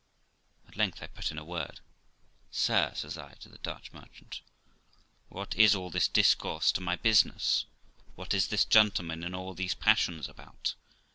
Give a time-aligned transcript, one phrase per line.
[0.67, 1.79] At length I put in a word.
[2.49, 4.41] 'Sir', says I to the Dutch merchant,
[5.29, 7.65] 'what is all this discourse to my business?
[8.15, 10.73] What is this gentleman in all these passions about?